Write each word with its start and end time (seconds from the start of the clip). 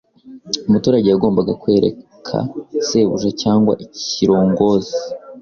umuturage 0.67 1.07
yagombaga 1.09 1.53
kwereka 1.61 2.37
sushefu 2.87 3.27
cyangwa 3.41 3.73
ikirongozi 3.85 4.95